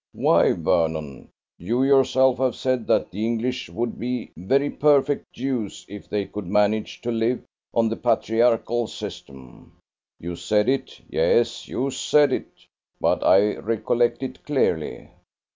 Why, 0.15 0.53
Vernon, 0.53 1.29
you 1.59 1.83
yourself 1.83 2.39
have 2.39 2.55
said 2.55 2.87
that 2.87 3.11
the 3.11 3.23
English 3.23 3.69
would 3.69 3.99
be 3.99 4.31
very 4.35 4.71
perfect 4.71 5.31
Jews 5.31 5.85
if 5.87 6.09
they 6.09 6.25
could 6.25 6.47
manage 6.47 7.01
to 7.01 7.11
live 7.11 7.43
on 7.75 7.87
the 7.87 7.95
patriarchal 7.95 8.87
system. 8.87 9.77
You 10.19 10.35
said 10.37 10.67
it, 10.67 10.99
yes, 11.07 11.67
you 11.67 11.91
said 11.91 12.33
it! 12.33 12.49
but 12.99 13.23
I 13.23 13.57
recollect 13.57 14.23
it 14.23 14.43
clearly. 14.43 15.09